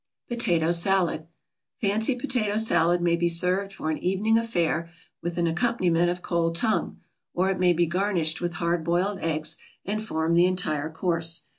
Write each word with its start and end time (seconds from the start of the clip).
POTATO 0.29 0.71
SALAD 0.71 1.27
Fancy 1.79 2.15
potato 2.15 2.57
salad 2.57 3.03
may 3.03 3.15
be 3.15 3.29
served 3.29 3.71
for 3.71 3.91
an 3.91 3.99
evening 3.99 4.35
affair 4.35 4.89
with 5.21 5.37
an 5.37 5.45
accompaniment 5.45 6.09
of 6.09 6.23
cold 6.23 6.55
tongue, 6.55 6.99
or 7.35 7.51
it 7.51 7.59
may 7.59 7.71
be 7.71 7.85
garnished 7.85 8.41
with 8.41 8.55
hard 8.55 8.83
boiled 8.83 9.19
eggs 9.19 9.59
and 9.85 10.03
form 10.03 10.33
the 10.33 10.47
entire 10.47 10.89
course. 10.89 11.43